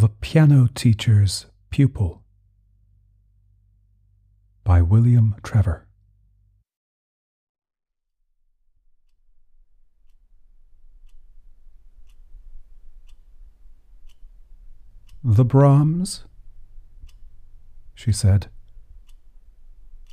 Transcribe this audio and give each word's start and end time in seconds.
The 0.00 0.10
Piano 0.10 0.68
Teacher's 0.76 1.46
Pupil 1.70 2.22
by 4.62 4.80
William 4.80 5.34
Trevor. 5.42 5.88
The 15.24 15.44
Brahms? 15.44 16.26
she 17.92 18.12
said. 18.12 18.46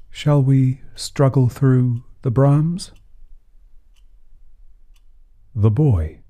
Shall 0.09 0.41
we 0.41 0.81
struggle 0.95 1.47
through 1.47 2.03
the 2.23 2.31
Brahms? 2.31 2.89
The 5.53 5.69
boy, 5.69 6.21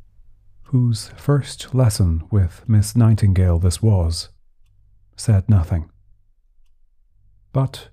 whose 0.66 1.10
first 1.16 1.76
lesson 1.76 2.24
with 2.32 2.68
Miss 2.68 2.96
Nightingale 2.96 3.60
this 3.60 3.82
was, 3.82 4.30
said 5.16 5.48
nothing. 5.48 5.90
But, 7.54 7.90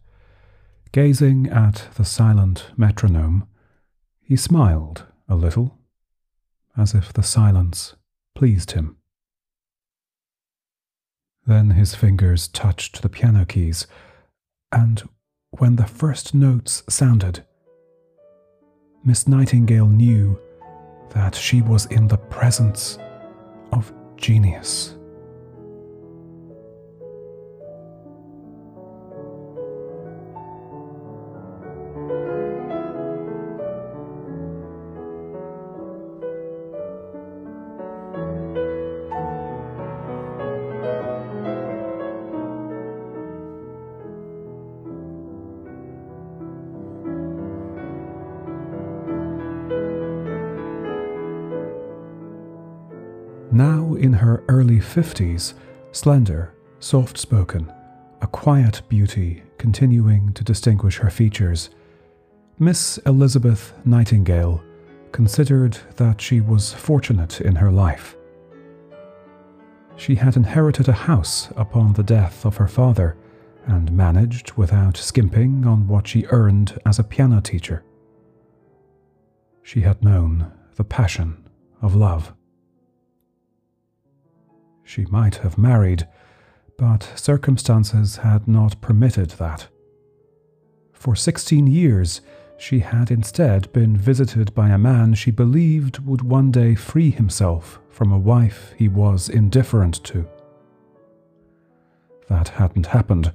gazing 0.90 1.48
at 1.48 1.88
the 1.94 2.04
silent 2.04 2.70
metronome, 2.76 3.46
he 4.20 4.36
smiled 4.36 5.06
a 5.28 5.36
little, 5.36 5.78
as 6.76 6.94
if 6.94 7.12
the 7.12 7.22
silence 7.22 7.94
pleased 8.34 8.72
him. 8.72 8.96
Then 11.46 11.70
his 11.70 11.94
fingers 11.94 12.48
touched 12.48 13.02
the 13.02 13.08
piano 13.08 13.44
keys, 13.44 13.86
and 14.70 15.02
when 15.50 15.76
the 15.76 15.86
first 15.86 16.34
notes 16.34 16.82
sounded, 16.88 17.44
Miss 19.04 19.28
Nightingale 19.28 19.88
knew 19.88 20.38
that 21.14 21.34
she 21.34 21.62
was 21.62 21.86
in 21.86 22.08
the 22.08 22.16
presence 22.16 22.98
of 23.72 23.92
genius. 24.16 24.96
In 53.96 54.12
her 54.12 54.42
early 54.48 54.78
50s, 54.78 55.54
slender, 55.92 56.54
soft 56.80 57.18
spoken, 57.18 57.72
a 58.20 58.26
quiet 58.26 58.82
beauty 58.88 59.42
continuing 59.58 60.32
to 60.32 60.44
distinguish 60.44 60.98
her 60.98 61.10
features, 61.10 61.70
Miss 62.58 62.98
Elizabeth 63.06 63.72
Nightingale 63.84 64.62
considered 65.12 65.78
that 65.96 66.20
she 66.20 66.40
was 66.40 66.72
fortunate 66.72 67.40
in 67.40 67.56
her 67.56 67.70
life. 67.70 68.16
She 69.96 70.14
had 70.14 70.36
inherited 70.36 70.88
a 70.88 70.92
house 70.92 71.50
upon 71.56 71.92
the 71.92 72.02
death 72.02 72.44
of 72.44 72.56
her 72.56 72.68
father 72.68 73.16
and 73.66 73.92
managed 73.92 74.52
without 74.54 74.96
skimping 74.96 75.66
on 75.66 75.86
what 75.86 76.06
she 76.08 76.26
earned 76.30 76.78
as 76.86 76.98
a 76.98 77.04
piano 77.04 77.40
teacher. 77.40 77.84
She 79.62 79.82
had 79.82 80.02
known 80.02 80.50
the 80.76 80.84
passion 80.84 81.48
of 81.80 81.94
love. 81.94 82.32
She 84.94 85.06
might 85.06 85.36
have 85.36 85.56
married, 85.56 86.06
but 86.76 87.10
circumstances 87.14 88.16
had 88.16 88.46
not 88.46 88.78
permitted 88.82 89.30
that. 89.30 89.68
For 90.92 91.16
sixteen 91.16 91.66
years, 91.66 92.20
she 92.58 92.80
had 92.80 93.10
instead 93.10 93.72
been 93.72 93.96
visited 93.96 94.54
by 94.54 94.68
a 94.68 94.76
man 94.76 95.14
she 95.14 95.30
believed 95.30 96.00
would 96.00 96.20
one 96.20 96.50
day 96.50 96.74
free 96.74 97.10
himself 97.10 97.80
from 97.88 98.12
a 98.12 98.18
wife 98.18 98.74
he 98.76 98.86
was 98.86 99.30
indifferent 99.30 100.04
to. 100.04 100.28
That 102.28 102.48
hadn't 102.48 102.88
happened, 102.88 103.32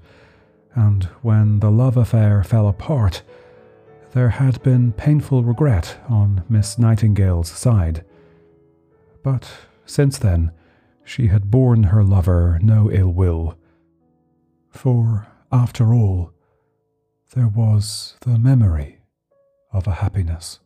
and 0.75 1.05
when 1.23 1.59
the 1.59 1.71
love 1.71 1.97
affair 1.97 2.43
fell 2.43 2.67
apart, 2.67 3.23
there 4.11 4.29
had 4.29 4.61
been 4.61 4.91
painful 4.91 5.43
regret 5.43 5.97
on 6.07 6.43
Miss 6.49 6.77
Nightingale's 6.77 7.49
side. 7.49 8.05
But 9.23 9.49
since 9.87 10.19
then, 10.19 10.51
she 11.07 11.27
had 11.27 11.49
borne 11.49 11.83
her 11.83 12.03
lover 12.03 12.59
no 12.61 12.91
ill 12.91 13.07
will. 13.09 13.57
For, 14.69 15.25
after 15.53 15.93
all, 15.93 16.33
there 17.33 17.47
was 17.47 18.17
the 18.21 18.37
memory 18.37 18.99
of 19.71 19.87
a 19.87 19.93
happiness. 19.93 20.59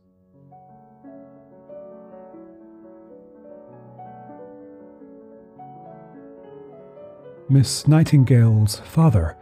Miss 7.48 7.86
Nightingale's 7.86 8.80
father, 8.80 9.36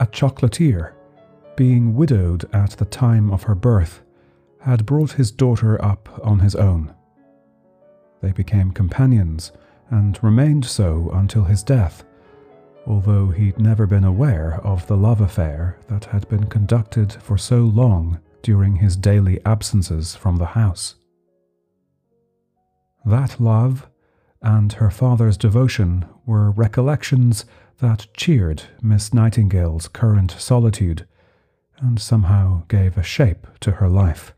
a 0.00 0.06
chocolatier, 0.06 0.94
being 1.56 1.94
widowed 1.94 2.48
at 2.54 2.70
the 2.70 2.86
time 2.86 3.30
of 3.30 3.42
her 3.42 3.54
birth, 3.54 4.02
had 4.60 4.86
brought 4.86 5.12
his 5.12 5.30
daughter 5.30 5.82
up 5.84 6.08
on 6.24 6.38
his 6.38 6.54
own. 6.54 6.94
They 8.22 8.32
became 8.32 8.70
companions 8.70 9.52
and 9.90 10.22
remained 10.22 10.64
so 10.64 11.10
until 11.12 11.44
his 11.44 11.62
death, 11.62 12.04
although 12.86 13.28
he'd 13.28 13.58
never 13.58 13.86
been 13.86 14.04
aware 14.04 14.60
of 14.64 14.86
the 14.86 14.96
love 14.96 15.20
affair 15.20 15.78
that 15.88 16.06
had 16.06 16.28
been 16.28 16.46
conducted 16.46 17.12
for 17.12 17.38
so 17.38 17.58
long 17.58 18.18
during 18.42 18.76
his 18.76 18.96
daily 18.96 19.40
absences 19.44 20.14
from 20.14 20.36
the 20.36 20.46
house. 20.46 20.94
That 23.04 23.40
love 23.40 23.88
and 24.42 24.74
her 24.74 24.90
father's 24.90 25.36
devotion 25.36 26.06
were 26.26 26.50
recollections 26.50 27.44
that 27.78 28.06
cheered 28.14 28.62
Miss 28.82 29.12
Nightingale's 29.12 29.88
current 29.88 30.30
solitude 30.32 31.06
and 31.78 32.00
somehow 32.00 32.64
gave 32.68 32.98
a 32.98 33.02
shape 33.02 33.46
to 33.60 33.72
her 33.72 33.88
life. 33.88 34.34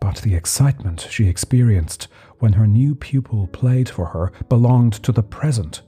But 0.00 0.16
the 0.18 0.34
excitement 0.34 1.06
she 1.10 1.28
experienced 1.28 2.08
when 2.38 2.54
her 2.54 2.66
new 2.66 2.94
pupil 2.94 3.46
played 3.48 3.88
for 3.88 4.06
her 4.06 4.32
belonged 4.48 4.92
to 4.94 5.12
the 5.12 5.22
present, 5.22 5.82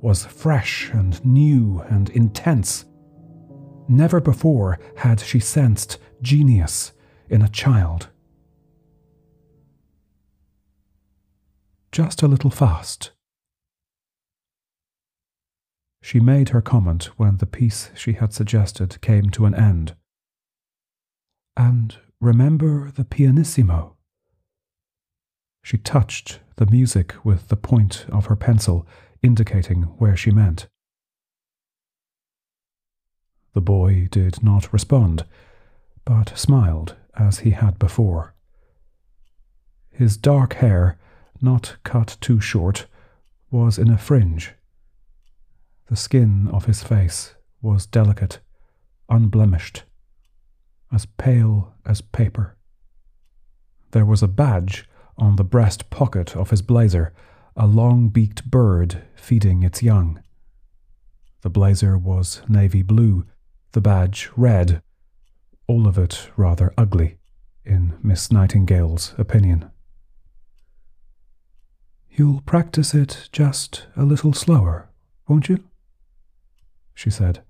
was 0.00 0.26
fresh 0.26 0.90
and 0.92 1.24
new 1.24 1.82
and 1.88 2.10
intense. 2.10 2.84
Never 3.88 4.20
before 4.20 4.78
had 4.96 5.20
she 5.20 5.40
sensed 5.40 5.98
genius 6.20 6.92
in 7.30 7.42
a 7.42 7.48
child. 7.48 8.08
Just 11.90 12.22
a 12.22 12.28
little 12.28 12.50
fast. 12.50 13.12
She 16.02 16.20
made 16.20 16.50
her 16.50 16.60
comment 16.60 17.04
when 17.16 17.38
the 17.38 17.46
piece 17.46 17.90
she 17.94 18.12
had 18.12 18.32
suggested 18.34 19.00
came 19.00 19.30
to 19.30 19.46
an 19.46 19.54
end. 19.54 19.94
And 21.56 21.96
remember 22.24 22.90
the 22.90 23.04
pianissimo. 23.04 23.96
She 25.62 25.76
touched 25.76 26.40
the 26.56 26.64
music 26.64 27.14
with 27.22 27.48
the 27.48 27.56
point 27.56 28.06
of 28.08 28.26
her 28.26 28.36
pencil, 28.36 28.86
indicating 29.22 29.82
where 29.98 30.16
she 30.16 30.30
meant. 30.30 30.66
The 33.52 33.60
boy 33.60 34.08
did 34.10 34.42
not 34.42 34.72
respond, 34.72 35.26
but 36.06 36.36
smiled 36.36 36.96
as 37.14 37.40
he 37.40 37.50
had 37.50 37.78
before. 37.78 38.34
His 39.90 40.16
dark 40.16 40.54
hair, 40.54 40.96
not 41.42 41.76
cut 41.84 42.16
too 42.22 42.40
short, 42.40 42.86
was 43.50 43.78
in 43.78 43.90
a 43.90 43.98
fringe. 43.98 44.54
The 45.88 45.96
skin 45.96 46.48
of 46.48 46.64
his 46.64 46.82
face 46.82 47.34
was 47.60 47.84
delicate, 47.84 48.40
unblemished, 49.10 49.84
as 50.94 51.06
pale 51.06 51.74
as 51.84 52.00
paper. 52.00 52.56
There 53.90 54.06
was 54.06 54.22
a 54.22 54.28
badge 54.28 54.88
on 55.18 55.36
the 55.36 55.44
breast 55.44 55.90
pocket 55.90 56.36
of 56.36 56.50
his 56.50 56.62
blazer, 56.62 57.12
a 57.56 57.66
long 57.66 58.08
beaked 58.08 58.50
bird 58.50 59.02
feeding 59.14 59.62
its 59.62 59.82
young. 59.82 60.22
The 61.42 61.50
blazer 61.50 61.98
was 61.98 62.42
navy 62.48 62.82
blue, 62.82 63.26
the 63.72 63.80
badge 63.80 64.30
red, 64.36 64.82
all 65.66 65.86
of 65.86 65.98
it 65.98 66.30
rather 66.36 66.72
ugly, 66.78 67.18
in 67.64 67.94
Miss 68.02 68.30
Nightingale's 68.30 69.14
opinion. 69.18 69.70
You'll 72.10 72.40
practice 72.42 72.94
it 72.94 73.28
just 73.32 73.86
a 73.96 74.04
little 74.04 74.32
slower, 74.32 74.88
won't 75.28 75.48
you? 75.48 75.64
she 76.94 77.10
said. 77.10 77.43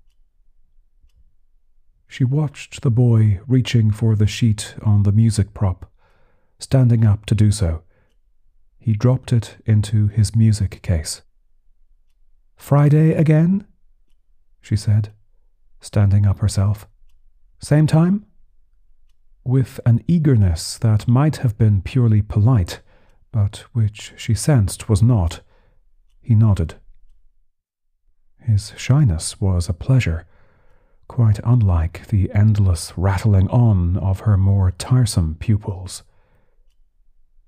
She 2.07 2.23
watched 2.23 2.81
the 2.81 2.91
boy 2.91 3.39
reaching 3.47 3.91
for 3.91 4.15
the 4.15 4.27
sheet 4.27 4.75
on 4.83 5.03
the 5.03 5.11
music 5.11 5.53
prop 5.53 5.91
standing 6.59 7.05
up 7.05 7.25
to 7.25 7.35
do 7.35 7.51
so. 7.51 7.83
He 8.79 8.93
dropped 8.93 9.33
it 9.33 9.57
into 9.65 10.07
his 10.07 10.35
music 10.35 10.81
case. 10.81 11.21
Friday 12.55 13.13
again? 13.13 13.65
she 14.61 14.75
said, 14.75 15.11
standing 15.79 16.25
up 16.25 16.39
herself. 16.39 16.87
Same 17.59 17.87
time? 17.87 18.25
With 19.43 19.79
an 19.85 20.03
eagerness 20.07 20.77
that 20.79 21.07
might 21.07 21.37
have 21.37 21.57
been 21.57 21.81
purely 21.81 22.21
polite, 22.21 22.81
but 23.31 23.65
which 23.73 24.13
she 24.15 24.33
sensed 24.33 24.89
was 24.89 25.03
not, 25.03 25.41
he 26.21 26.33
nodded. 26.33 26.75
His 28.39 28.73
shyness 28.77 29.39
was 29.39 29.69
a 29.69 29.73
pleasure, 29.73 30.25
quite 31.07 31.39
unlike 31.43 32.07
the 32.07 32.31
endless 32.33 32.93
rattling 32.97 33.47
on 33.49 33.97
of 33.97 34.21
her 34.21 34.37
more 34.37 34.71
tiresome 34.71 35.35
pupils. 35.39 36.03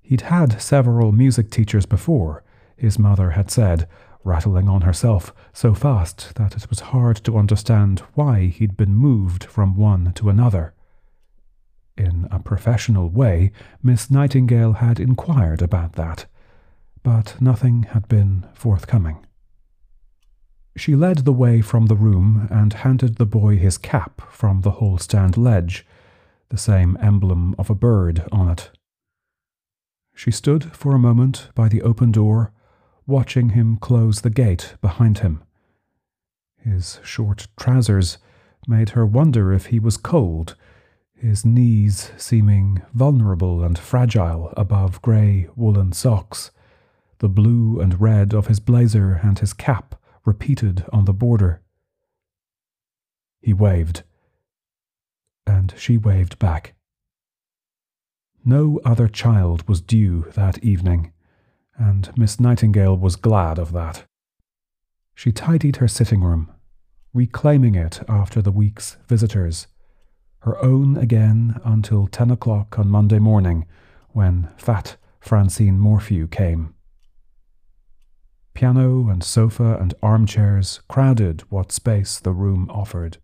He'd 0.00 0.22
had 0.22 0.60
several 0.60 1.12
music 1.12 1.50
teachers 1.50 1.86
before, 1.86 2.42
his 2.76 2.98
mother 2.98 3.30
had 3.30 3.50
said, 3.50 3.88
rattling 4.24 4.68
on 4.68 4.82
herself 4.82 5.34
so 5.52 5.74
fast 5.74 6.34
that 6.36 6.56
it 6.56 6.68
was 6.70 6.80
hard 6.80 7.16
to 7.24 7.36
understand 7.36 8.00
why 8.14 8.46
he'd 8.46 8.76
been 8.76 8.94
moved 8.94 9.44
from 9.44 9.76
one 9.76 10.12
to 10.14 10.28
another. 10.28 10.74
In 11.96 12.28
a 12.30 12.38
professional 12.38 13.08
way, 13.08 13.50
Miss 13.82 14.10
Nightingale 14.10 14.74
had 14.74 15.00
inquired 15.00 15.62
about 15.62 15.94
that, 15.94 16.26
but 17.02 17.40
nothing 17.40 17.84
had 17.84 18.06
been 18.08 18.46
forthcoming. 18.54 19.26
She 20.78 20.94
led 20.94 21.18
the 21.18 21.32
way 21.32 21.60
from 21.60 21.86
the 21.86 21.96
room 21.96 22.46
and 22.52 22.72
handed 22.72 23.16
the 23.16 23.26
boy 23.26 23.58
his 23.58 23.76
cap 23.76 24.22
from 24.30 24.60
the 24.60 24.70
hall 24.70 24.96
stand 24.96 25.36
ledge, 25.36 25.84
the 26.50 26.56
same 26.56 26.96
emblem 27.00 27.56
of 27.58 27.68
a 27.68 27.74
bird 27.74 28.24
on 28.30 28.48
it. 28.48 28.70
She 30.14 30.30
stood 30.30 30.76
for 30.76 30.94
a 30.94 30.98
moment 30.98 31.48
by 31.56 31.68
the 31.68 31.82
open 31.82 32.12
door, 32.12 32.52
watching 33.08 33.50
him 33.50 33.76
close 33.76 34.20
the 34.20 34.30
gate 34.30 34.76
behind 34.80 35.18
him. 35.18 35.42
His 36.58 37.00
short 37.02 37.48
trousers 37.58 38.18
made 38.68 38.90
her 38.90 39.04
wonder 39.04 39.52
if 39.52 39.66
he 39.66 39.80
was 39.80 39.96
cold, 39.96 40.54
his 41.12 41.44
knees 41.44 42.12
seeming 42.16 42.82
vulnerable 42.94 43.64
and 43.64 43.76
fragile 43.76 44.54
above 44.56 45.02
grey 45.02 45.48
woolen 45.56 45.90
socks, 45.90 46.52
the 47.18 47.28
blue 47.28 47.80
and 47.80 48.00
red 48.00 48.32
of 48.32 48.46
his 48.46 48.60
blazer 48.60 49.18
and 49.24 49.40
his 49.40 49.52
cap 49.52 49.96
repeated 50.28 50.84
on 50.92 51.06
the 51.06 51.14
border. 51.14 51.62
He 53.40 53.54
waved, 53.54 54.02
and 55.46 55.72
she 55.78 55.96
waved 55.96 56.38
back. 56.38 56.74
No 58.44 58.78
other 58.84 59.08
child 59.08 59.66
was 59.66 59.80
due 59.80 60.30
that 60.34 60.62
evening, 60.62 61.12
and 61.78 62.10
Miss 62.18 62.38
Nightingale 62.38 62.96
was 62.96 63.16
glad 63.16 63.58
of 63.58 63.72
that. 63.72 64.04
She 65.14 65.32
tidied 65.32 65.76
her 65.76 65.88
sitting 65.88 66.22
room, 66.22 66.52
reclaiming 67.14 67.74
it 67.74 68.02
after 68.06 68.42
the 68.42 68.52
week's 68.52 68.98
visitors, 69.06 69.66
her 70.40 70.62
own 70.62 70.98
again 70.98 71.58
until 71.64 72.06
ten 72.06 72.30
o'clock 72.30 72.78
on 72.78 72.90
Monday 72.90 73.18
morning, 73.18 73.66
when 74.10 74.50
fat 74.58 74.98
Francine 75.20 75.78
Morphew 75.78 76.28
came. 76.28 76.74
Piano 78.58 79.08
and 79.08 79.22
sofa 79.22 79.78
and 79.80 79.94
armchairs 80.02 80.80
crowded 80.88 81.42
what 81.48 81.70
space 81.70 82.18
the 82.18 82.32
room 82.32 82.68
offered. 82.70 83.18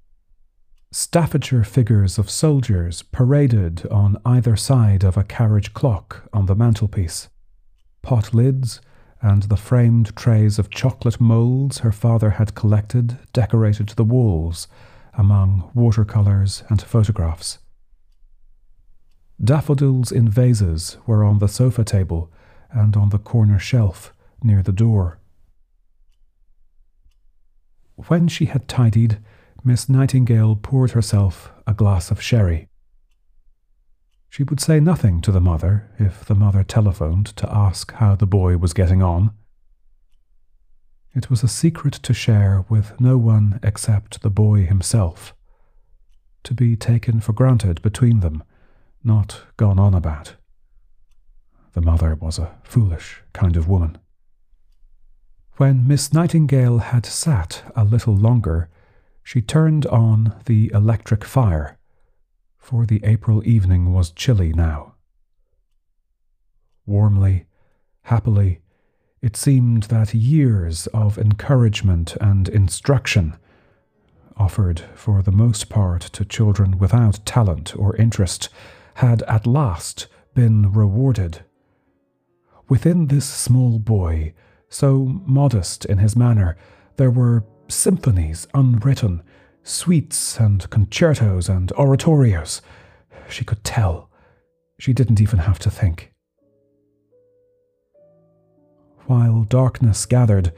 Staffordshire 0.92 1.64
figures 1.64 2.18
of 2.18 2.30
soldiers 2.30 3.02
paraded 3.02 3.84
on 3.88 4.16
either 4.24 4.54
side 4.54 5.02
of 5.02 5.16
a 5.16 5.24
carriage 5.24 5.74
clock 5.74 6.28
on 6.32 6.46
the 6.46 6.54
mantelpiece. 6.54 7.30
Pot 8.00 8.32
lids 8.32 8.80
and 9.20 9.42
the 9.42 9.56
framed 9.56 10.14
trays 10.14 10.60
of 10.60 10.70
chocolate 10.70 11.20
moulds 11.20 11.78
her 11.78 11.90
father 11.90 12.30
had 12.30 12.54
collected 12.54 13.18
decorated 13.32 13.88
the 13.88 14.04
walls 14.04 14.68
among 15.14 15.68
watercolours 15.74 16.62
and 16.68 16.80
photographs. 16.80 17.58
Daffodils 19.42 20.12
in 20.12 20.28
vases 20.28 20.96
were 21.08 21.24
on 21.24 21.40
the 21.40 21.48
sofa 21.48 21.82
table 21.82 22.30
and 22.70 22.96
on 22.96 23.08
the 23.08 23.18
corner 23.18 23.58
shelf 23.58 24.14
near 24.40 24.62
the 24.62 24.70
door. 24.70 25.18
When 27.96 28.28
she 28.28 28.46
had 28.46 28.68
tidied, 28.68 29.18
Miss 29.62 29.88
Nightingale 29.88 30.56
poured 30.56 30.90
herself 30.90 31.52
a 31.66 31.74
glass 31.74 32.10
of 32.10 32.20
sherry. 32.20 32.68
She 34.28 34.42
would 34.42 34.60
say 34.60 34.80
nothing 34.80 35.20
to 35.22 35.32
the 35.32 35.40
mother 35.40 35.90
if 35.98 36.24
the 36.24 36.34
mother 36.34 36.64
telephoned 36.64 37.26
to 37.36 37.50
ask 37.54 37.92
how 37.94 38.16
the 38.16 38.26
boy 38.26 38.56
was 38.56 38.72
getting 38.74 39.00
on. 39.00 39.30
It 41.14 41.30
was 41.30 41.44
a 41.44 41.48
secret 41.48 41.94
to 41.94 42.12
share 42.12 42.64
with 42.68 43.00
no 43.00 43.16
one 43.16 43.60
except 43.62 44.22
the 44.22 44.30
boy 44.30 44.66
himself, 44.66 45.34
to 46.42 46.52
be 46.52 46.76
taken 46.76 47.20
for 47.20 47.32
granted 47.32 47.80
between 47.80 48.20
them, 48.20 48.42
not 49.04 49.42
gone 49.56 49.78
on 49.78 49.94
about. 49.94 50.34
The 51.74 51.80
mother 51.80 52.16
was 52.16 52.38
a 52.38 52.56
foolish 52.64 53.22
kind 53.32 53.56
of 53.56 53.68
woman. 53.68 53.98
When 55.56 55.86
Miss 55.86 56.12
Nightingale 56.12 56.78
had 56.78 57.06
sat 57.06 57.62
a 57.76 57.84
little 57.84 58.16
longer, 58.16 58.68
she 59.22 59.40
turned 59.40 59.86
on 59.86 60.34
the 60.46 60.68
electric 60.74 61.24
fire, 61.24 61.78
for 62.58 62.84
the 62.84 63.00
April 63.04 63.40
evening 63.46 63.92
was 63.92 64.10
chilly 64.10 64.52
now. 64.52 64.94
Warmly, 66.86 67.46
happily, 68.02 68.62
it 69.22 69.36
seemed 69.36 69.84
that 69.84 70.12
years 70.12 70.88
of 70.88 71.18
encouragement 71.18 72.16
and 72.20 72.48
instruction, 72.48 73.36
offered 74.36 74.80
for 74.96 75.22
the 75.22 75.30
most 75.30 75.68
part 75.68 76.02
to 76.02 76.24
children 76.24 76.78
without 76.78 77.24
talent 77.24 77.76
or 77.76 77.94
interest, 77.94 78.48
had 78.94 79.22
at 79.22 79.46
last 79.46 80.08
been 80.34 80.72
rewarded. 80.72 81.44
Within 82.68 83.06
this 83.06 83.24
small 83.26 83.78
boy, 83.78 84.34
so 84.74 85.20
modest 85.24 85.84
in 85.84 85.98
his 85.98 86.16
manner, 86.16 86.56
there 86.96 87.10
were 87.10 87.44
symphonies 87.68 88.48
unwritten, 88.54 89.22
suites 89.62 90.36
and 90.40 90.68
concertos 90.68 91.48
and 91.48 91.72
oratorios. 91.78 92.60
She 93.28 93.44
could 93.44 93.62
tell. 93.62 94.10
She 94.80 94.92
didn't 94.92 95.20
even 95.20 95.38
have 95.38 95.60
to 95.60 95.70
think. 95.70 96.12
While 99.06 99.44
darkness 99.44 100.06
gathered, 100.06 100.52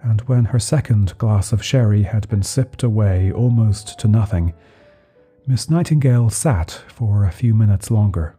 and 0.00 0.20
when 0.22 0.44
her 0.46 0.60
second 0.60 1.18
glass 1.18 1.52
of 1.52 1.64
sherry 1.64 2.04
had 2.04 2.28
been 2.28 2.44
sipped 2.44 2.84
away 2.84 3.32
almost 3.32 3.98
to 3.98 4.06
nothing, 4.06 4.54
Miss 5.44 5.68
Nightingale 5.68 6.30
sat 6.30 6.70
for 6.86 7.24
a 7.24 7.32
few 7.32 7.52
minutes 7.52 7.90
longer. 7.90 8.36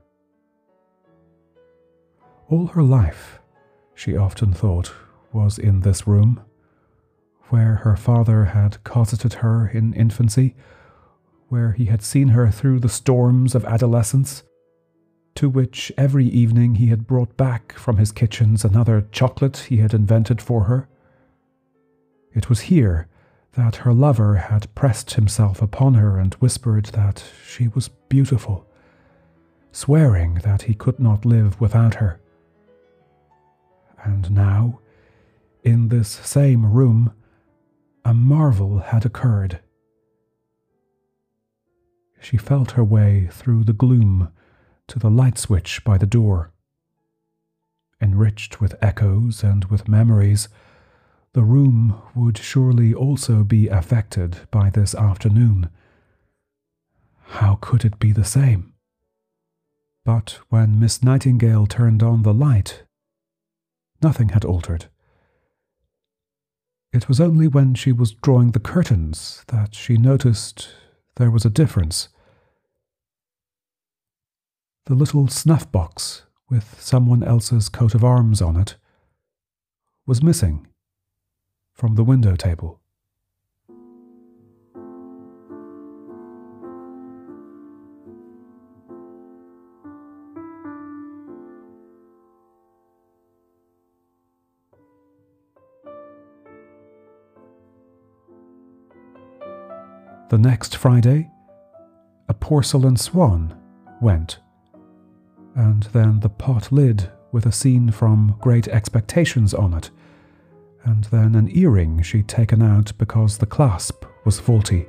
All 2.48 2.68
her 2.68 2.84
life, 2.84 3.40
she 3.94 4.16
often 4.16 4.54
thought, 4.54 4.94
was 5.31 5.57
in 5.57 5.81
this 5.81 6.07
room, 6.07 6.41
where 7.50 7.75
her 7.75 7.96
father 7.96 8.46
had 8.46 8.84
cosseted 8.84 9.34
her 9.36 9.67
in 9.67 9.93
infancy, 9.93 10.55
where 11.48 11.72
he 11.72 11.86
had 11.86 12.01
seen 12.01 12.29
her 12.29 12.50
through 12.51 12.79
the 12.79 12.89
storms 12.89 13.55
of 13.55 13.65
adolescence, 13.65 14.43
to 15.36 15.50
which 15.50 15.91
every 15.98 16.25
evening 16.25 16.75
he 16.75 16.88
had 16.88 17.07
brought 17.07 17.38
back 17.38 17.72
from 17.74 17.98
his 17.98 18.12
kitchens 18.12 18.65
another 18.65 19.07
chocolate 19.12 19.57
he 19.69 19.77
had 19.77 19.93
invented 19.93 20.41
for 20.41 20.63
her. 20.63 20.89
It 22.34 22.50
was 22.50 22.62
here 22.62 23.07
that 23.53 23.77
her 23.77 23.93
lover 23.93 24.36
had 24.36 24.74
pressed 24.75 25.13
himself 25.13 25.62
upon 25.62 25.96
her 25.96 26.19
and 26.19 26.34
whispered 26.36 26.86
that 26.88 27.24
she 27.46 27.67
was 27.69 27.88
beautiful, 27.88 28.67
swearing 29.72 30.36
that 30.43 30.63
he 30.63 30.74
could 30.74 31.00
not 31.00 31.25
live 31.25 31.60
without 31.60 31.96
her. 31.96 32.19
And 34.03 34.29
now, 34.31 34.79
in 35.64 35.90
this 35.90 36.10
same 36.10 36.66
room, 36.66 37.14
a 38.06 38.14
marvel 38.14 38.80
had 38.80 39.06
occurred. 39.06 39.60
She 42.20 42.38
felt 42.38 42.72
her 42.72 42.84
way 42.84 43.28
through 43.32 43.64
the 43.64 43.74
gloom 43.74 44.30
to 44.88 45.00
the 45.00 45.10
light 45.10 45.38
switch 45.38 45.84
by 45.84 45.98
the 45.98 46.06
door. 46.06 46.52
Enriched 48.02 48.62
with 48.62 48.76
echoes 48.82 49.44
and 49.44 49.66
with 49.66 49.88
memories, 49.88 50.50
the 51.34 51.44
room 51.44 52.02
would 52.16 52.38
surely 52.38 52.94
also 52.94 53.44
be 53.44 53.68
affected 53.68 54.48
by 54.52 54.70
this 54.70 54.96
afternoon. 54.96 55.70
How 57.22 57.58
could 57.60 57.84
it 57.84 58.00
be 58.00 58.12
the 58.12 58.24
same? 58.24 58.74
But 60.06 60.40
when 60.50 60.80
Miss 60.80 61.04
Nightingale 61.04 61.68
turned 61.68 62.02
on 62.02 62.24
the 62.24 62.34
light, 62.34 62.84
nothing 64.02 64.30
had 64.30 64.46
altered. 64.46 64.86
It 66.94 67.08
was 67.08 67.20
only 67.20 67.48
when 67.48 67.74
she 67.75 67.91
was 67.91 68.13
drawing 68.13 68.51
the 68.51 68.60
curtains 68.60 69.44
that 69.48 69.75
she 69.75 69.98
noticed 69.98 70.70
there 71.15 71.32
was 71.32 71.46
a 71.46 71.50
difference. 71.50 72.10
The 74.86 74.96
little 74.96 75.27
snuff 75.27 75.70
box 75.72 76.24
with 76.50 76.79
someone 76.82 77.24
else's 77.24 77.67
coat 77.67 77.94
of 77.94 78.03
arms 78.03 78.41
on 78.41 78.56
it 78.56 78.77
was 80.06 80.24
missing 80.24 80.67
from 81.74 81.96
the 81.96 82.03
window 82.03 82.36
table. 82.36 82.79
The 100.29 100.38
next 100.38 100.75
Friday, 100.75 101.31
a 102.27 102.34
porcelain 102.34 102.98
swan 102.98 103.57
went, 104.01 104.39
and 105.55 105.84
then 105.93 106.19
the 106.19 106.27
pot 106.27 106.69
lid 106.69 107.10
with 107.31 107.46
a 107.46 107.51
scene 107.53 107.91
from 107.91 108.36
Great 108.41 108.67
Expectations 108.67 109.53
on 109.53 109.74
it, 109.74 109.89
and 110.84 111.05
then 111.05 111.34
an 111.36 111.50
earring 111.55 112.01
she'd 112.01 112.27
taken 112.27 112.62
out 112.62 112.91
because 112.98 113.38
the 113.38 113.46
clasp 113.46 114.03
was 114.25 114.38
faulty. 114.38 114.86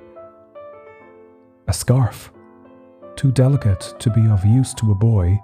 A 1.68 1.72
scarf, 1.72 2.32
too 3.14 3.30
delicate 3.30 3.94
to 4.00 4.10
be 4.10 4.26
of 4.26 4.44
use 4.44 4.74
to 4.74 4.90
a 4.90 4.96
boy, 4.96 5.38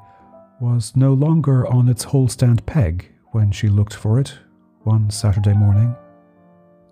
was 0.61 0.97
no 0.97 1.15
longer 1.15 1.69
on 1.69 1.89
its 1.89 2.03
hall 2.03 2.27
stand 2.27 2.67
peg 2.67 3.13
when 3.31 3.53
she 3.53 3.69
looked 3.69 3.95
for 3.95 4.19
it 4.19 4.39
one 4.83 5.09
Saturday 5.09 5.55
morning. 5.55 5.95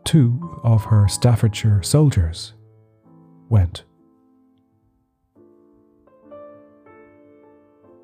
Two 0.04 0.60
of 0.62 0.84
her 0.84 1.08
Staffordshire 1.08 1.82
soldiers 1.82 2.54
went. 3.52 3.84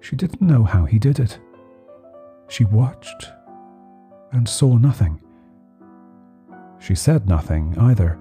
She 0.00 0.14
didn't 0.14 0.42
know 0.42 0.62
how 0.62 0.84
he 0.84 0.98
did 0.98 1.18
it. 1.18 1.40
She 2.48 2.64
watched 2.64 3.30
and 4.30 4.46
saw 4.46 4.76
nothing. 4.76 5.20
She 6.78 6.94
said 6.94 7.26
nothing 7.26 7.74
either, 7.78 8.18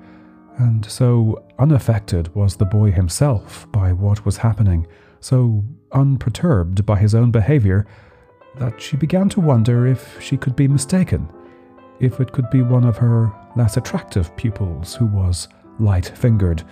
and 0.58 0.86
so 0.86 1.44
unaffected 1.60 2.34
was 2.34 2.56
the 2.56 2.66
boy 2.66 2.92
himself 2.92 3.70
by 3.74 3.92
what 3.92 4.26
was 4.26 4.38
happening, 4.38 4.88
so 5.20 5.66
unperturbed 5.92 6.86
by 6.86 6.98
his 6.98 7.14
own 7.14 7.30
behaviour, 7.32 7.86
that 8.56 8.82
she 8.82 8.96
began 8.96 9.28
to 9.30 9.42
wonder 9.42 9.86
if 9.86 10.20
she 10.22 10.38
could 10.38 10.56
be 10.56 10.68
mistaken, 10.68 11.30
if 12.00 12.22
it 12.22 12.32
could 12.32 12.50
be 12.50 12.62
one 12.62 12.86
of 12.86 12.98
her 12.98 13.32
less 13.58 13.76
attractive 13.76 14.36
pupils 14.38 14.96
who 14.96 15.08
was 15.08 15.50
light 15.78 16.08
fingered 16.16 16.64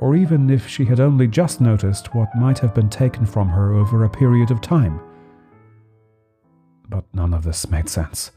or 0.00 0.16
even 0.16 0.48
if 0.48 0.66
she 0.66 0.86
had 0.86 0.98
only 0.98 1.28
just 1.28 1.60
noticed 1.60 2.14
what 2.14 2.34
might 2.34 2.58
have 2.58 2.74
been 2.74 2.88
taken 2.88 3.24
from 3.26 3.48
her 3.48 3.74
over 3.74 4.04
a 4.04 4.10
period 4.10 4.50
of 4.50 4.60
time. 4.60 4.98
But 6.88 7.04
none 7.12 7.34
of 7.34 7.44
this 7.44 7.70
made 7.70 7.88
sense, 7.88 8.32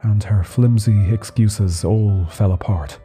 and 0.00 0.24
her 0.24 0.42
flimsy 0.42 1.12
excuses 1.12 1.84
all 1.84 2.26
fell 2.26 2.52
apart. 2.52 2.98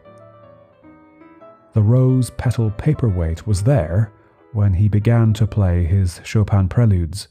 The 1.74 1.84
rose 1.84 2.30
petal 2.32 2.72
paperweight 2.72 3.46
was 3.46 3.64
there 3.64 4.14
when 4.54 4.74
he 4.74 4.88
began 4.88 5.34
to 5.34 5.46
play 5.46 5.84
his 5.84 6.22
Chopin 6.24 6.70
preludes. 6.70 7.28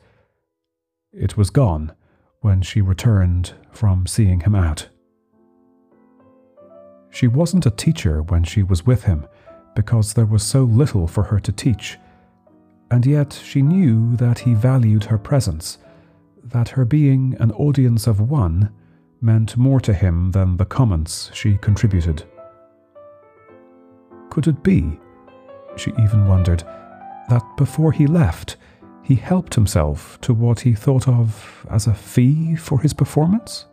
It 1.12 1.36
was 1.36 1.50
gone 1.50 1.92
when 2.42 2.60
she 2.60 2.82
returned 2.82 3.54
from 3.72 4.06
seeing 4.06 4.40
him 4.40 4.54
out. 4.54 4.88
She 7.10 7.26
wasn't 7.26 7.64
a 7.64 7.70
teacher 7.70 8.22
when 8.22 8.44
she 8.44 8.62
was 8.62 8.84
with 8.84 9.04
him 9.04 9.26
because 9.76 10.14
there 10.14 10.26
was 10.26 10.42
so 10.42 10.64
little 10.64 11.06
for 11.06 11.22
her 11.22 11.38
to 11.38 11.52
teach, 11.52 11.98
and 12.90 13.06
yet 13.06 13.32
she 13.32 13.62
knew 13.62 14.16
that 14.16 14.40
he 14.40 14.54
valued 14.54 15.04
her 15.04 15.18
presence, 15.18 15.78
that 16.42 16.70
her 16.70 16.84
being 16.84 17.36
an 17.38 17.52
audience 17.52 18.08
of 18.08 18.28
one 18.30 18.72
meant 19.20 19.56
more 19.56 19.78
to 19.80 19.92
him 19.92 20.32
than 20.32 20.56
the 20.56 20.64
comments 20.64 21.30
she 21.32 21.58
contributed. 21.58 22.24
Could 24.30 24.48
it 24.48 24.62
be, 24.62 24.98
she 25.76 25.92
even 26.00 26.26
wondered, 26.26 26.64
that 27.28 27.44
before 27.56 27.92
he 27.92 28.06
left, 28.06 28.56
he 29.02 29.14
helped 29.14 29.54
himself 29.54 30.18
to 30.22 30.32
what 30.32 30.60
he 30.60 30.74
thought 30.74 31.06
of 31.06 31.66
as 31.70 31.86
a 31.86 31.94
fee 31.94 32.56
for 32.56 32.80
his 32.80 32.92
performance? 32.92 33.66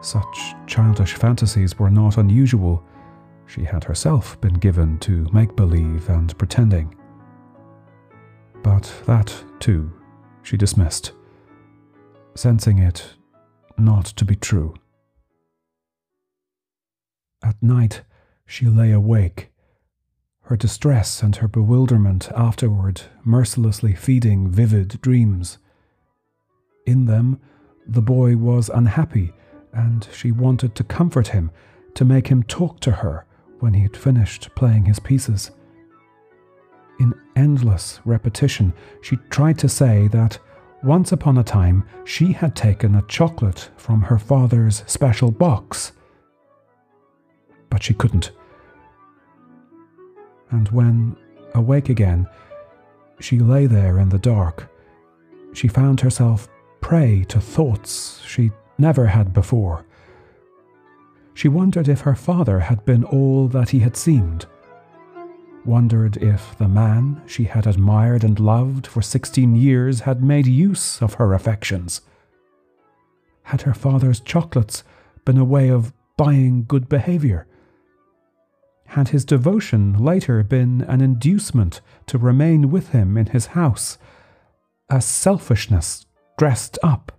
Such 0.00 0.54
childish 0.66 1.14
fantasies 1.14 1.78
were 1.78 1.90
not 1.90 2.18
unusual 2.18 2.84
she 3.46 3.64
had 3.64 3.84
herself 3.84 4.40
been 4.40 4.54
given 4.54 4.98
to 5.00 5.26
make 5.32 5.54
believe 5.56 6.08
and 6.08 6.36
pretending. 6.38 6.94
But 8.62 8.92
that, 9.06 9.34
too, 9.60 9.92
she 10.42 10.56
dismissed, 10.56 11.12
sensing 12.34 12.78
it 12.78 13.14
not 13.76 14.06
to 14.06 14.24
be 14.24 14.36
true. 14.36 14.74
At 17.42 17.62
night, 17.62 18.02
she 18.46 18.66
lay 18.66 18.92
awake, 18.92 19.52
her 20.42 20.56
distress 20.56 21.22
and 21.22 21.36
her 21.36 21.48
bewilderment 21.48 22.30
afterward 22.36 23.02
mercilessly 23.24 23.94
feeding 23.94 24.50
vivid 24.50 25.00
dreams. 25.00 25.58
In 26.86 27.06
them, 27.06 27.40
the 27.86 28.02
boy 28.02 28.36
was 28.36 28.68
unhappy, 28.68 29.32
and 29.72 30.06
she 30.12 30.32
wanted 30.32 30.74
to 30.74 30.84
comfort 30.84 31.28
him, 31.28 31.50
to 31.94 32.04
make 32.04 32.28
him 32.28 32.42
talk 32.42 32.80
to 32.80 32.90
her, 32.90 33.26
when 33.60 33.74
he 33.74 33.82
had 33.82 33.96
finished 33.96 34.54
playing 34.54 34.84
his 34.84 34.98
pieces. 34.98 35.50
In 37.00 37.14
endless 37.36 38.00
repetition, 38.04 38.72
she 39.02 39.16
tried 39.30 39.58
to 39.58 39.68
say 39.68 40.08
that 40.08 40.38
once 40.82 41.12
upon 41.12 41.38
a 41.38 41.44
time 41.44 41.84
she 42.04 42.32
had 42.32 42.54
taken 42.54 42.94
a 42.94 43.02
chocolate 43.02 43.70
from 43.76 44.02
her 44.02 44.18
father's 44.18 44.84
special 44.86 45.30
box. 45.30 45.92
But 47.70 47.82
she 47.82 47.94
couldn't. 47.94 48.32
And 50.50 50.68
when, 50.68 51.16
awake 51.54 51.88
again, 51.88 52.28
she 53.18 53.38
lay 53.38 53.66
there 53.66 53.98
in 53.98 54.10
the 54.10 54.18
dark, 54.18 54.70
she 55.52 55.68
found 55.68 56.00
herself 56.00 56.48
prey 56.80 57.24
to 57.28 57.40
thoughts 57.40 58.20
she 58.26 58.52
never 58.78 59.06
had 59.06 59.32
before 59.32 59.84
she 61.34 61.48
wondered 61.48 61.88
if 61.88 62.00
her 62.00 62.14
father 62.14 62.60
had 62.60 62.84
been 62.84 63.04
all 63.04 63.48
that 63.48 63.70
he 63.70 63.80
had 63.80 63.96
seemed. 63.96 64.46
Wondered 65.64 66.16
if 66.18 66.56
the 66.58 66.68
man 66.68 67.20
she 67.26 67.44
had 67.44 67.66
admired 67.66 68.22
and 68.22 68.38
loved 68.38 68.86
for 68.86 69.02
sixteen 69.02 69.56
years 69.56 70.00
had 70.00 70.22
made 70.22 70.46
use 70.46 71.02
of 71.02 71.14
her 71.14 71.34
affections. 71.34 72.02
Had 73.44 73.62
her 73.62 73.74
father's 73.74 74.20
chocolates 74.20 74.84
been 75.24 75.38
a 75.38 75.44
way 75.44 75.70
of 75.70 75.92
buying 76.16 76.64
good 76.66 76.88
behaviour? 76.88 77.46
Had 78.88 79.08
his 79.08 79.24
devotion 79.24 79.94
later 79.98 80.42
been 80.44 80.82
an 80.82 81.00
inducement 81.00 81.80
to 82.06 82.18
remain 82.18 82.70
with 82.70 82.90
him 82.90 83.16
in 83.16 83.26
his 83.26 83.46
house, 83.46 83.98
a 84.88 85.00
selfishness 85.00 86.06
dressed 86.38 86.78
up? 86.82 87.13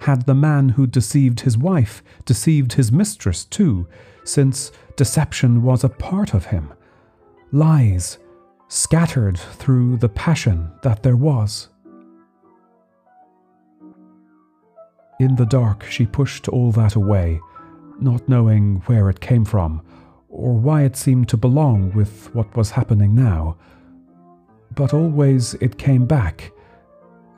Had 0.00 0.26
the 0.26 0.34
man 0.34 0.70
who 0.70 0.86
deceived 0.86 1.40
his 1.40 1.56
wife 1.56 2.02
deceived 2.24 2.74
his 2.74 2.92
mistress 2.92 3.44
too, 3.44 3.86
since 4.24 4.72
deception 4.96 5.62
was 5.62 5.84
a 5.84 5.88
part 5.88 6.34
of 6.34 6.46
him? 6.46 6.72
Lies 7.52 8.18
scattered 8.68 9.38
through 9.38 9.96
the 9.96 10.08
passion 10.08 10.70
that 10.82 11.02
there 11.02 11.16
was. 11.16 11.68
In 15.20 15.36
the 15.36 15.46
dark, 15.46 15.84
she 15.84 16.06
pushed 16.06 16.48
all 16.48 16.72
that 16.72 16.96
away, 16.96 17.40
not 18.00 18.28
knowing 18.28 18.82
where 18.86 19.08
it 19.08 19.20
came 19.20 19.44
from, 19.44 19.80
or 20.28 20.54
why 20.54 20.82
it 20.82 20.96
seemed 20.96 21.28
to 21.28 21.36
belong 21.36 21.92
with 21.92 22.34
what 22.34 22.56
was 22.56 22.72
happening 22.72 23.14
now. 23.14 23.56
But 24.74 24.92
always 24.92 25.54
it 25.54 25.78
came 25.78 26.06
back 26.06 26.50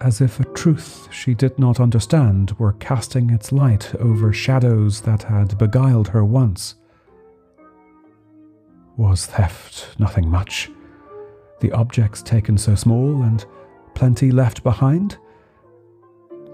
as 0.01 0.21
if 0.21 0.39
a 0.41 0.45
truth 0.53 1.09
she 1.11 1.35
did 1.35 1.59
not 1.59 1.81
understand 1.81 2.53
were 2.59 2.75
casting 2.75 3.31
its 3.31 3.53
light 3.53 3.95
over 3.97 4.33
shadows 4.33 5.01
that 5.01 5.23
had 5.23 5.57
beguiled 5.59 6.09
her 6.09 6.25
once. 6.25 6.75
Was 8.97 9.27
theft 9.27 9.99
nothing 9.99 10.29
much? 10.29 10.71
The 11.61 11.73
objects 11.73 12.23
taken 12.23 12.59
so 12.59 12.75
small 12.75 13.23
and 13.23 13.45
plenty 13.95 14.31
left 14.31 14.63
behind? 14.63 15.17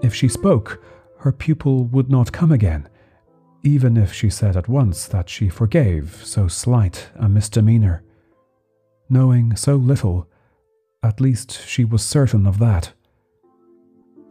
If 0.01 0.13
she 0.13 0.27
spoke, 0.27 0.83
her 1.19 1.31
pupil 1.31 1.85
would 1.85 2.09
not 2.09 2.31
come 2.31 2.51
again, 2.51 2.87
even 3.63 3.95
if 3.97 4.13
she 4.13 4.29
said 4.29 4.57
at 4.57 4.67
once 4.67 5.05
that 5.07 5.29
she 5.29 5.49
forgave 5.49 6.21
so 6.25 6.47
slight 6.47 7.09
a 7.15 7.29
misdemeanor. 7.29 8.03
Knowing 9.09 9.55
so 9.55 9.75
little, 9.75 10.27
at 11.01 11.21
least 11.21 11.65
she 11.65 11.85
was 11.85 12.03
certain 12.03 12.45
of 12.45 12.59
that 12.59 12.93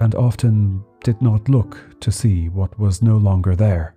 and 0.03 0.17
often 0.17 0.85
did 1.05 1.23
not 1.23 1.49
look 1.49 1.79
to 2.01 2.11
see 2.11 2.49
what 2.49 2.77
was 2.77 3.01
no 3.03 3.17
longer 3.17 3.55
there. 3.55 3.95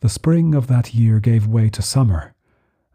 The 0.00 0.08
spring 0.08 0.54
of 0.54 0.66
that 0.66 0.94
year 0.94 1.20
gave 1.20 1.46
way 1.46 1.68
to 1.68 1.82
summer, 1.82 2.34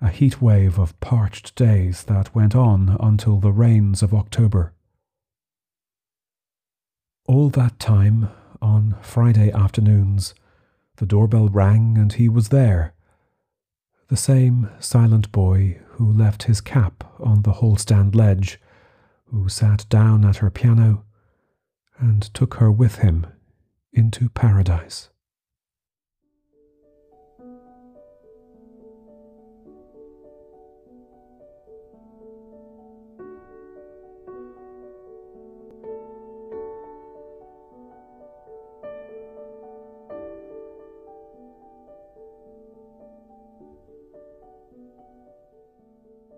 a 0.01 0.09
heat 0.09 0.41
wave 0.41 0.79
of 0.79 0.99
parched 0.99 1.55
days 1.55 2.03
that 2.05 2.33
went 2.33 2.55
on 2.55 2.97
until 2.99 3.39
the 3.39 3.51
rains 3.51 4.01
of 4.01 4.13
October. 4.13 4.73
All 7.27 7.49
that 7.51 7.79
time, 7.79 8.29
on 8.59 8.95
Friday 9.01 9.51
afternoons, 9.51 10.33
the 10.95 11.05
doorbell 11.05 11.47
rang 11.47 11.97
and 11.97 12.11
he 12.11 12.27
was 12.27 12.49
there. 12.49 12.95
The 14.09 14.17
same 14.17 14.69
silent 14.79 15.31
boy 15.31 15.79
who 15.91 16.11
left 16.11 16.43
his 16.43 16.61
cap 16.61 17.03
on 17.19 17.41
the 17.41 17.53
hall 17.53 17.75
stand 17.75 18.15
ledge, 18.15 18.59
who 19.25 19.49
sat 19.49 19.85
down 19.89 20.23
at 20.23 20.37
her 20.37 20.49
piano 20.49 21.03
and 21.99 22.21
took 22.33 22.55
her 22.55 22.71
with 22.71 22.97
him 22.99 23.27
into 23.91 24.29
paradise. 24.29 25.09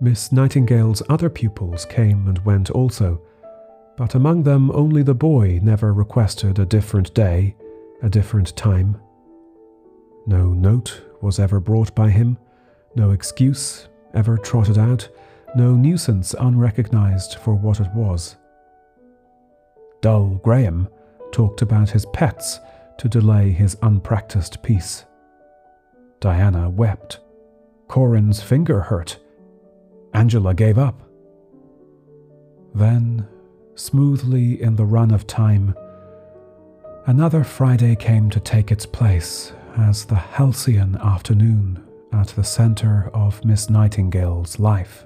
Miss 0.02 0.32
Nightingale's 0.32 1.04
other 1.10 1.30
pupils 1.30 1.84
came 1.84 2.30
and 2.30 2.44
went 2.46 2.70
also, 2.72 3.22
but 3.98 4.16
among 4.16 4.44
them 4.44 4.72
only 4.72 5.04
the 5.04 5.14
boy 5.14 5.60
never 5.62 5.94
requested 5.94 6.58
a 6.58 6.66
different 6.66 7.14
day, 7.14 7.54
a 8.02 8.10
different 8.10 8.56
time. 8.56 8.98
No 10.26 10.54
note 10.54 11.02
was 11.22 11.38
ever 11.38 11.60
brought 11.60 11.94
by 11.96 12.10
him, 12.10 12.38
no 12.96 13.12
excuse 13.12 13.90
ever 14.14 14.38
trotted 14.38 14.78
out, 14.78 15.10
no 15.54 15.74
nuisance 15.74 16.34
unrecognized 16.40 17.36
for 17.36 17.54
what 17.54 17.82
it 17.82 17.94
was. 17.94 18.38
Dull 20.00 20.40
Graham 20.42 20.88
talked 21.34 21.62
about 21.62 21.90
his 21.90 22.06
pets 22.14 22.62
to 23.00 23.10
delay 23.10 23.52
his 23.52 23.76
unpracticed 23.82 24.64
piece. 24.64 25.04
Diana 26.22 26.70
wept. 26.70 27.20
Corin's 27.90 28.42
finger 28.42 28.80
hurt 28.80 29.20
Angela 30.20 30.54
gave 30.54 30.78
up. 30.78 31.02
Then, 32.76 33.26
smoothly 33.76 34.62
in 34.62 34.76
the 34.76 34.84
run 34.84 35.12
of 35.12 35.26
time, 35.26 35.74
another 37.06 37.46
Friday 37.46 37.96
came 37.96 38.30
to 38.32 38.40
take 38.42 38.70
its 38.70 38.86
place 38.86 39.54
as 39.78 40.04
the 40.04 40.16
halcyon 40.16 40.98
afternoon 40.98 41.82
at 42.12 42.28
the 42.30 42.44
centre 42.44 43.10
of 43.14 43.46
Miss 43.46 43.70
Nightingale's 43.70 44.60
life. 44.60 45.06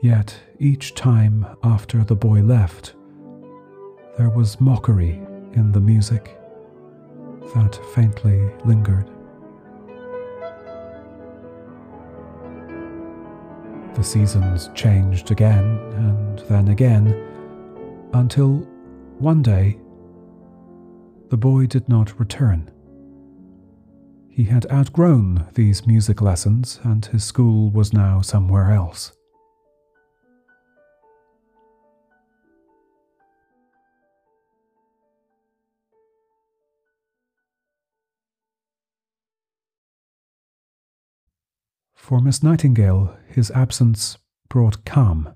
Yet 0.00 0.32
each 0.60 0.94
time 0.94 1.44
after 1.64 2.04
the 2.04 2.14
boy 2.14 2.42
left, 2.42 2.94
there 4.16 4.30
was 4.30 4.60
mockery 4.60 5.20
in 5.54 5.72
the 5.72 5.80
music 5.80 6.38
that 7.52 7.80
faintly 7.96 8.48
lingered. 8.64 9.10
The 13.98 14.04
seasons 14.04 14.70
changed 14.76 15.32
again 15.32 15.64
and 15.96 16.38
then 16.48 16.68
again, 16.68 17.20
until 18.12 18.58
one 19.18 19.42
day 19.42 19.76
the 21.30 21.36
boy 21.36 21.66
did 21.66 21.88
not 21.88 22.18
return. 22.20 22.70
He 24.28 24.44
had 24.44 24.70
outgrown 24.70 25.48
these 25.54 25.84
music 25.84 26.22
lessons, 26.22 26.78
and 26.84 27.04
his 27.06 27.24
school 27.24 27.70
was 27.72 27.92
now 27.92 28.20
somewhere 28.20 28.70
else. 28.70 29.17
For 42.08 42.22
Miss 42.22 42.42
Nightingale, 42.42 43.14
his 43.26 43.50
absence 43.50 44.16
brought 44.48 44.86
calm, 44.86 45.34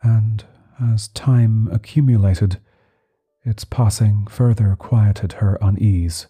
and 0.00 0.44
as 0.80 1.08
time 1.08 1.68
accumulated, 1.72 2.60
its 3.44 3.64
passing 3.64 4.28
further 4.28 4.76
quieted 4.76 5.32
her 5.32 5.58
unease. 5.60 6.28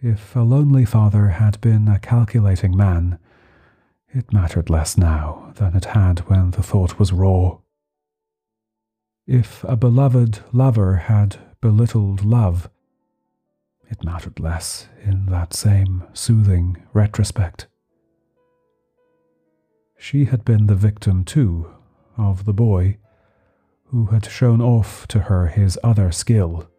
If 0.00 0.36
a 0.36 0.42
lonely 0.42 0.84
father 0.84 1.30
had 1.30 1.60
been 1.60 1.88
a 1.88 1.98
calculating 1.98 2.76
man, 2.76 3.18
it 4.10 4.32
mattered 4.32 4.70
less 4.70 4.96
now 4.96 5.52
than 5.56 5.74
it 5.74 5.86
had 5.86 6.20
when 6.30 6.52
the 6.52 6.62
thought 6.62 7.00
was 7.00 7.12
raw. 7.12 7.58
If 9.26 9.64
a 9.64 9.74
beloved 9.74 10.38
lover 10.52 10.94
had 10.94 11.38
belittled 11.60 12.24
love, 12.24 12.70
it 13.92 14.02
mattered 14.02 14.40
less 14.40 14.88
in 15.04 15.26
that 15.26 15.52
same 15.52 16.02
soothing 16.14 16.82
retrospect. 16.94 17.66
She 19.98 20.24
had 20.24 20.46
been 20.46 20.66
the 20.66 20.74
victim, 20.74 21.24
too, 21.24 21.70
of 22.16 22.46
the 22.46 22.54
boy 22.54 22.96
who 23.90 24.06
had 24.06 24.24
shown 24.24 24.62
off 24.62 25.06
to 25.08 25.20
her 25.20 25.48
his 25.48 25.78
other 25.84 26.10
skill. 26.10 26.70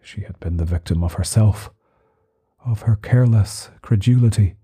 She 0.00 0.20
had 0.20 0.38
been 0.38 0.56
the 0.56 0.64
victim 0.64 1.02
of 1.02 1.14
herself, 1.14 1.70
of 2.64 2.82
her 2.82 2.94
careless 2.94 3.70
credulity, 3.82 4.54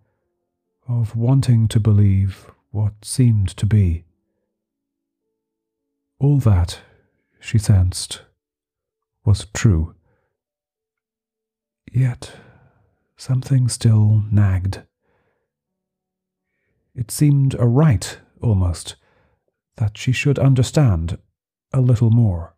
of 0.88 1.16
wanting 1.16 1.66
to 1.68 1.80
believe 1.80 2.48
what 2.70 3.04
seemed 3.04 3.48
to 3.56 3.66
be. 3.66 4.04
All 6.20 6.38
that, 6.38 6.78
she 7.40 7.58
sensed, 7.58 8.22
was 9.24 9.48
true. 9.52 9.95
Yet 11.96 12.36
something 13.16 13.70
still 13.70 14.24
nagged. 14.30 14.82
It 16.94 17.10
seemed 17.10 17.54
a 17.54 17.66
right, 17.66 18.18
almost, 18.42 18.96
that 19.78 19.96
she 19.96 20.12
should 20.12 20.38
understand 20.38 21.16
a 21.72 21.80
little 21.80 22.10
more. 22.10 22.54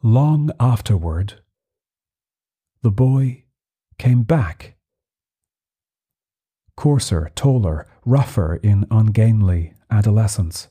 Long 0.00 0.52
afterward, 0.60 1.40
the 2.82 2.92
boy 2.92 3.46
came 3.98 4.22
back. 4.22 4.76
Coarser, 6.76 7.32
taller, 7.34 7.88
rougher 8.04 8.60
in 8.62 8.86
ungainly 8.92 9.74
adolescence. 9.90 10.68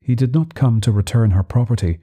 He 0.00 0.14
did 0.14 0.32
not 0.32 0.54
come 0.54 0.80
to 0.80 0.90
return 0.90 1.32
her 1.32 1.42
property, 1.42 2.00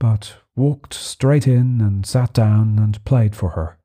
but 0.00 0.36
walked 0.54 0.94
straight 0.94 1.46
in 1.46 1.80
and 1.80 2.06
sat 2.06 2.32
down 2.32 2.78
and 2.78 3.04
played 3.04 3.34
for 3.34 3.50
her. 3.50 3.78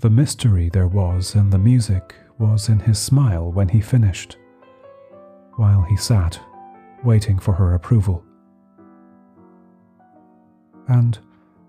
The 0.00 0.10
mystery 0.10 0.68
there 0.68 0.86
was 0.86 1.34
in 1.34 1.50
the 1.50 1.58
music 1.58 2.14
was 2.38 2.68
in 2.68 2.78
his 2.78 2.98
smile 2.98 3.50
when 3.50 3.68
he 3.68 3.80
finished, 3.80 4.38
while 5.56 5.82
he 5.82 5.96
sat, 5.96 6.38
waiting 7.04 7.38
for 7.38 7.52
her 7.52 7.74
approval. 7.74 8.24
And, 10.88 11.18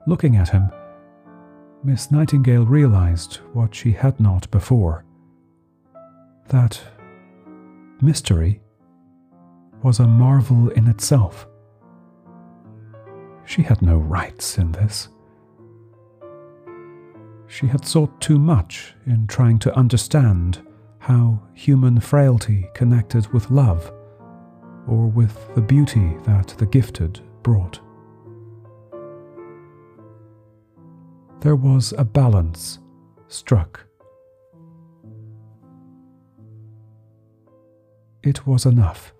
looking 0.07 0.35
at 0.35 0.49
him, 0.49 0.71
Miss 1.83 2.11
Nightingale 2.11 2.65
realized 2.65 3.37
what 3.53 3.73
she 3.73 3.91
had 3.91 4.19
not 4.19 4.49
before 4.51 5.05
that 6.49 6.81
mystery 8.01 8.59
was 9.83 9.99
a 9.99 10.07
marvel 10.07 10.69
in 10.69 10.87
itself. 10.87 11.47
She 13.45 13.61
had 13.61 13.81
no 13.81 13.97
rights 13.97 14.57
in 14.57 14.71
this. 14.71 15.09
She 17.49 17.65
had 17.65 17.83
sought 17.83 18.21
too 18.21 18.37
much 18.37 18.93
in 19.07 19.25
trying 19.25 19.57
to 19.59 19.75
understand 19.75 20.61
how 20.99 21.41
human 21.55 21.99
frailty 21.99 22.69
connected 22.75 23.27
with 23.33 23.49
love 23.49 23.91
or 24.87 25.07
with 25.07 25.53
the 25.55 25.61
beauty 25.61 26.15
that 26.25 26.49
the 26.59 26.67
gifted 26.67 27.19
brought. 27.41 27.79
There 31.41 31.55
was 31.55 31.91
a 31.97 32.05
balance 32.05 32.77
struck. 33.27 33.83
It 38.21 38.45
was 38.45 38.67
enough. 38.67 39.13